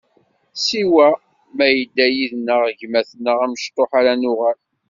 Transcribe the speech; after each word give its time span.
Siwa 0.63 1.07
ma 1.55 1.67
yedda 1.75 2.05
yid-nneɣ 2.15 2.61
gma-tneɣ 2.79 3.37
amecṭuḥ 3.45 3.89
ara 3.99 4.13
nuɣal. 4.21 4.57